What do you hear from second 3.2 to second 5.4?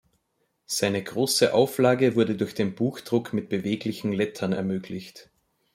mit beweglichen Lettern ermöglicht.